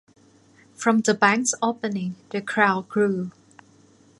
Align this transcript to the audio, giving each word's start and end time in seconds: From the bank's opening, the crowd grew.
From 0.73 1.01
the 1.01 1.13
bank's 1.13 1.53
opening, 1.61 2.15
the 2.31 2.41
crowd 2.41 2.89
grew. 2.89 3.29